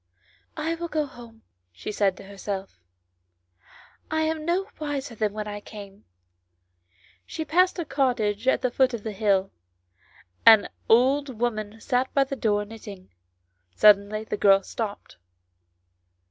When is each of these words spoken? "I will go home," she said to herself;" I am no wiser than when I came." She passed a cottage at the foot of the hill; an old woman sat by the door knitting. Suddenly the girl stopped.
"I 0.67 0.73
will 0.73 0.87
go 0.87 1.05
home," 1.05 1.43
she 1.71 1.91
said 1.91 2.17
to 2.17 2.23
herself;" 2.23 2.79
I 4.09 4.21
am 4.21 4.45
no 4.47 4.65
wiser 4.79 5.13
than 5.13 5.31
when 5.31 5.47
I 5.47 5.59
came." 5.61 6.05
She 7.27 7.45
passed 7.45 7.77
a 7.77 7.85
cottage 7.85 8.47
at 8.47 8.63
the 8.63 8.71
foot 8.71 8.95
of 8.95 9.03
the 9.03 9.11
hill; 9.11 9.51
an 10.43 10.69
old 10.89 11.37
woman 11.39 11.79
sat 11.79 12.11
by 12.15 12.23
the 12.23 12.35
door 12.35 12.65
knitting. 12.65 13.11
Suddenly 13.75 14.23
the 14.23 14.37
girl 14.37 14.63
stopped. 14.63 15.17